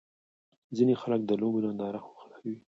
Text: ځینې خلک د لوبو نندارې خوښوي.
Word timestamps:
ځینې 0.75 0.93
خلک 1.01 1.21
د 1.25 1.31
لوبو 1.41 1.59
نندارې 1.65 1.99
خوښوي. 2.05 2.55